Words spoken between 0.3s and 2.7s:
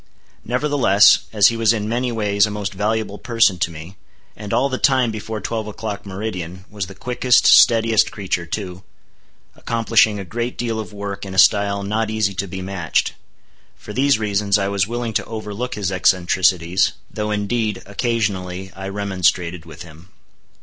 Nevertheless, as he was in many ways a